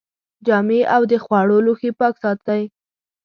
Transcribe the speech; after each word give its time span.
جامې 0.45 0.81
او 0.95 1.01
د 1.11 1.13
خوړو 1.23 1.57
لوښي 1.65 1.91
پاک 1.99 2.13
ساتئ. 2.21 2.63